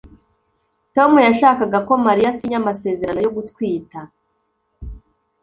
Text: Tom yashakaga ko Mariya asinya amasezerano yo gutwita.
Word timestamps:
Tom 0.95 1.11
yashakaga 1.27 1.77
ko 1.87 1.93
Mariya 2.05 2.27
asinya 2.33 2.57
amasezerano 2.61 3.19
yo 3.25 3.33
gutwita. 3.37 3.99